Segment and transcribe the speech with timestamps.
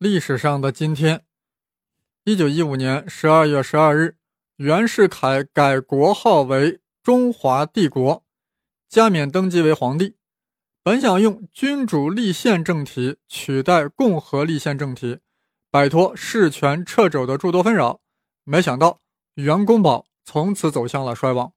[0.00, 1.26] 历史上的今天，
[2.24, 4.16] 一九一五年十二月十二日，
[4.56, 8.24] 袁世凯改国号为中华帝国，
[8.88, 10.16] 加冕登基为皇帝。
[10.82, 15.18] 本想用君主立宪政体取代共和立宪政体，
[15.70, 18.00] 摆脱事权掣肘的诸多纷扰，
[18.44, 19.02] 没想到
[19.34, 21.52] 袁公宝从此走向了衰亡。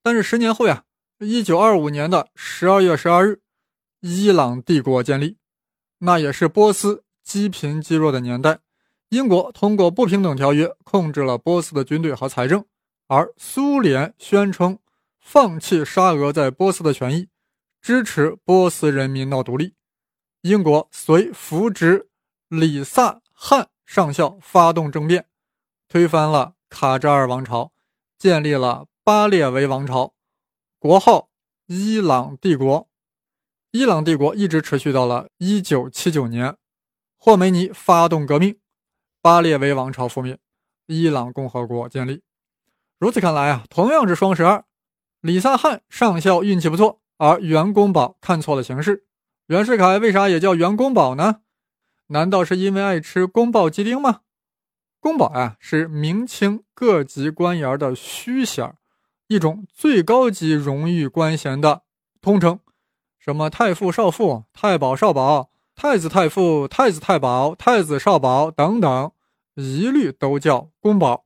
[0.00, 0.84] 但是十年后呀，
[1.18, 3.40] 一九二五年的十二月十二日，
[3.98, 5.38] 伊朗帝国建立，
[5.98, 7.02] 那也是波斯。
[7.28, 8.60] 积贫积弱的年代，
[9.10, 12.64] 英国通过不平等条约控制了波斯的军队和财政，
[13.06, 14.78] 而苏联宣称
[15.20, 17.28] 放弃沙俄在波斯的权益，
[17.82, 19.74] 支持波斯人民闹独立。
[20.40, 22.08] 英国随扶植
[22.48, 25.26] 里萨汗上校发动政变，
[25.86, 27.72] 推翻了卡扎尔王朝，
[28.18, 30.14] 建立了巴列维王朝，
[30.78, 31.28] 国号
[31.66, 32.88] 伊朗帝国。
[33.72, 36.56] 伊朗帝国一直持续到了1979年。
[37.20, 38.56] 霍梅尼发动革命，
[39.20, 40.38] 巴列维王朝覆灭，
[40.86, 42.22] 伊朗共和国建立。
[42.96, 44.64] 如此看来啊，同样是双十二，
[45.20, 49.04] 李萨汗上校运气不错，而袁公宝看错了形势。
[49.48, 51.40] 袁世凯为啥也叫袁公宝呢？
[52.06, 54.20] 难道是因为爱吃宫保鸡丁吗？
[55.00, 58.76] 宫保啊，是明清各级官员的虚衔，
[59.26, 61.82] 一种最高级荣誉官衔的
[62.20, 62.60] 通称，
[63.18, 65.50] 什么太傅、少傅、太保、少保。
[65.80, 69.12] 太子太傅、太子太保、太子少保等等，
[69.54, 71.24] 一律都叫宫保。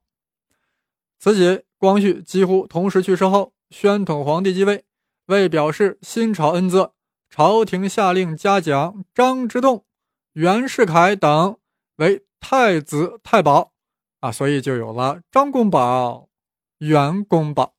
[1.18, 4.84] 慈禧、光绪几乎同时去世后，宣统皇帝继位，
[5.24, 6.92] 为表示新朝恩泽，
[7.30, 9.86] 朝廷下令嘉奖张之洞、
[10.34, 11.56] 袁世凯等
[11.96, 13.72] 为太子太保
[14.20, 16.28] 啊，所以就有了张公保、
[16.76, 17.72] 袁公保。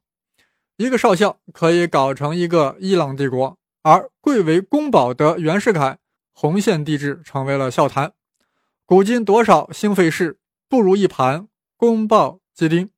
[0.78, 6.00] 一个少校可以搞成一个伊朗帝国，而贵为公保的袁世凯。
[6.34, 8.14] 红线帝制成为了笑谈，
[8.86, 12.90] 古今多少兴废事，不如一盘宫爆鸡丁。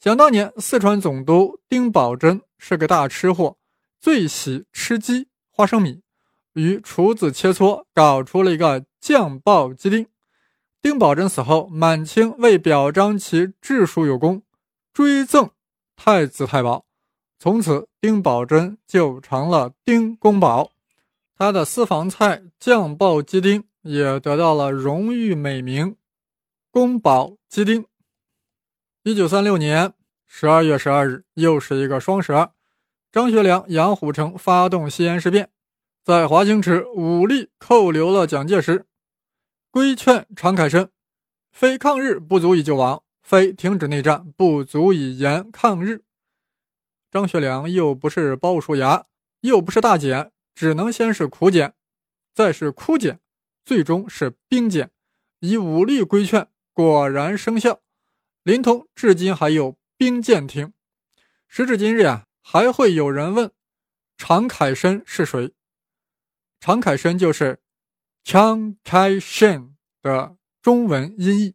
[0.00, 3.56] 想当年，四川总督丁宝桢是个大吃货，
[4.00, 6.02] 最喜吃鸡、花生米，
[6.54, 10.08] 与厨子切磋，搞出了一个酱爆鸡丁。
[10.80, 14.42] 丁宝桢死后，满清为表彰其治蜀有功，
[14.92, 15.50] 追赠
[15.94, 16.84] 太子太保，
[17.38, 20.71] 从此丁宝桢就成了丁公宝。
[21.42, 25.96] 他的私房菜酱爆鸡丁也得到了荣誉美名
[26.70, 27.84] “宫保鸡丁”。
[29.02, 29.92] 一九三六年
[30.24, 32.52] 十二月十二日，又是一个双十二，
[33.10, 35.50] 张学良、杨虎城发动西安事变，
[36.04, 38.86] 在华清池武力扣留了蒋介石，
[39.72, 40.92] 规劝常凯申
[41.50, 46.04] ：“非抗日不足以救亡，非停止内战不足以言抗日。”
[47.10, 49.06] 张学良又不是鲍叔牙，
[49.40, 50.30] 又不是大简。
[50.54, 51.74] 只能先是苦谏，
[52.34, 53.20] 再是枯谏，
[53.64, 54.90] 最终是兵谏，
[55.40, 57.80] 以武力规劝，果然生效。
[58.42, 60.72] 临潼至今还有兵谏亭。
[61.48, 63.52] 时至今日啊，还会有人问
[64.16, 65.52] 常凯申是谁？
[66.60, 67.60] 常凯申就是
[68.24, 71.54] “常凯申”的中文音译。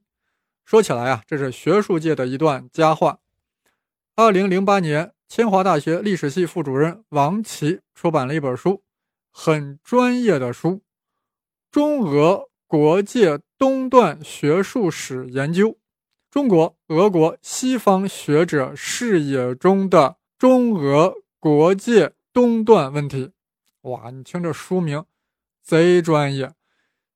[0.66, 3.20] 说起来啊，这是学术界的一段佳话。
[4.16, 8.84] 二零零八年，清华大学历史系副主任王琦出版了一本书。
[9.40, 10.70] 很专业的书，
[11.70, 15.70] 《中俄国界东段学术史研究》，
[16.32, 23.30] 中国、俄国、西方学者视野中的中俄国界东段问题。
[23.82, 25.06] 哇，你听这书名，
[25.62, 26.54] 贼专业。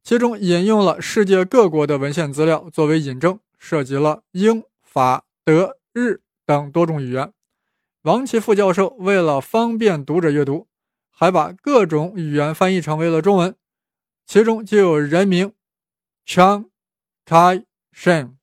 [0.04, 7.34] 其中引用了世界各国的文献资料作为引证，涉及了英、法、德、日等多种语言。
[8.04, 10.68] 王琦副教授为了方便读者阅读。
[11.12, 13.56] 还把各种语言翻译成为了中文，
[14.26, 15.54] 其中就有人名
[16.26, 16.70] Chang
[17.26, 17.64] ka
[17.94, 18.38] Shen，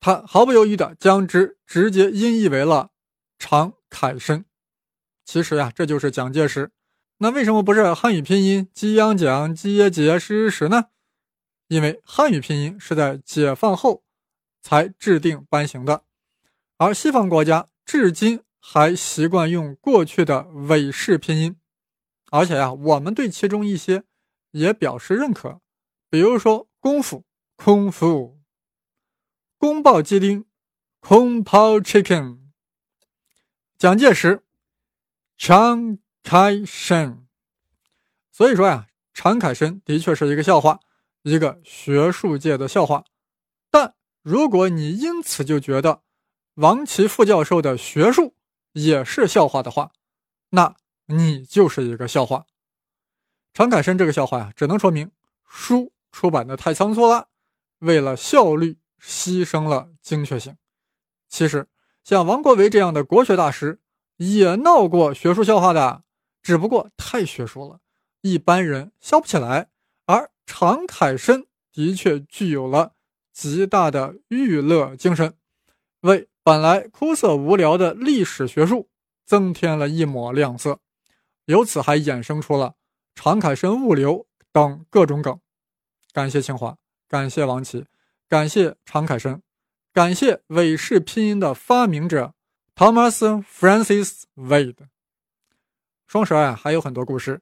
[0.00, 2.90] 他毫不犹豫地将之直接音译为了
[3.38, 4.44] 常凯申。
[5.24, 6.70] 其实呀，这就是蒋介石。
[7.18, 10.86] 那为什么不是汉语拼音基央蒋基耶杰石石呢？
[11.68, 14.04] 因为汉语拼音是在解放后
[14.60, 16.04] 才制定颁行的，
[16.76, 21.56] 而西方国家至今还习惯用过去的伪式拼音。
[22.34, 24.02] 而且呀，我们对其中一些
[24.50, 25.60] 也表示认可，
[26.10, 28.40] 比如说功夫空腹、
[29.56, 30.44] 宫爆鸡丁
[30.98, 32.40] 空泡 chicken、
[33.78, 34.42] 蒋介石
[35.38, 37.18] ，Chiang Kai-shek。
[38.32, 40.80] 所以说呀，常凯申的确是一个笑话，
[41.22, 43.04] 一个学术界的笑话。
[43.70, 46.02] 但如果你因此就觉得
[46.54, 48.34] 王琦副教授的学术
[48.72, 49.92] 也是笑话的话，
[50.50, 50.74] 那。
[51.06, 52.46] 你就是一个笑话，
[53.52, 55.10] 常凯申这个笑话呀，只能说明
[55.46, 57.28] 书出版的太仓促了，
[57.80, 60.56] 为了效率牺牲了精确性。
[61.28, 61.68] 其实，
[62.02, 63.80] 像王国维这样的国学大师
[64.16, 66.04] 也闹过学术笑话的，
[66.42, 67.80] 只不过太学术了，
[68.22, 69.68] 一般人笑不起来。
[70.06, 72.92] 而常凯申的确具有了
[73.32, 75.34] 极大的娱乐精神，
[76.00, 78.88] 为本来枯涩无聊的历史学术
[79.24, 80.80] 增添了一抹亮色，
[81.46, 82.74] 由此还衍生出了
[83.14, 85.38] 常凯申物流等各种梗。
[86.12, 86.76] 感谢清华，
[87.08, 87.86] 感谢王琦，
[88.28, 89.42] 感谢常凯申，
[89.92, 92.34] 感谢韦氏拼音的发明者
[92.74, 94.88] Thomas Francis Wade。
[96.06, 97.40] 双十二，还有很多故事。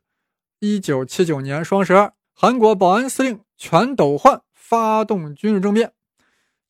[0.59, 5.93] 一九七九年双十二，韩国保安司令全斗焕发动军事政变。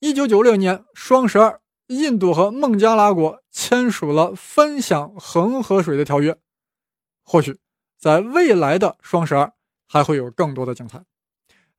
[0.00, 6.36] 一九九六年双十二，印度和孟加拉国签署了分享恒河水的条约。
[7.22, 7.58] 或许
[7.98, 9.52] 在未来的双十二，
[9.86, 11.04] 还会有更多的精彩。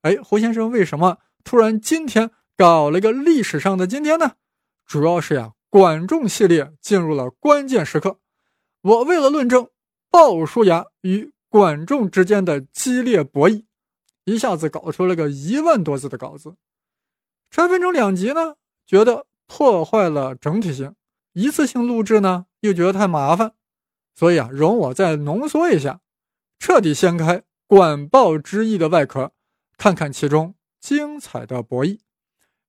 [0.02, 4.32] 哎，胡先生为什么突然今天搞了个历史上的今天呢？
[4.86, 8.18] 主要是呀，管仲系列进入了关键时刻。
[8.82, 9.68] 我为了论证
[10.10, 13.64] 鲍叔牙与管仲之间的激烈博弈，
[14.24, 16.56] 一下子搞出了个一万多字的稿子。
[17.50, 18.56] 拆分成两集呢，
[18.86, 20.90] 觉得破坏了整体性；
[21.32, 23.54] 一次性录制呢，又觉得太麻烦。
[24.14, 26.00] 所以啊，容我再浓缩一下，
[26.58, 29.32] 彻底掀开管鲍之役的外壳。
[29.76, 31.98] 看看其中精彩的博弈。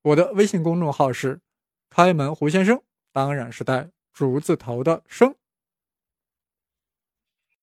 [0.01, 1.41] 我的微信公众号是
[1.89, 2.81] “开门胡先生”，
[3.13, 5.35] 当然是带竹字头的“生”。